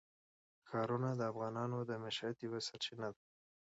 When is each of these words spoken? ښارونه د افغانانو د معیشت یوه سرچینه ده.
ښارونه 0.67 1.09
د 1.15 1.21
افغانانو 1.31 1.77
د 1.89 1.91
معیشت 2.03 2.37
یوه 2.45 2.59
سرچینه 2.67 3.07
ده. 3.15 3.21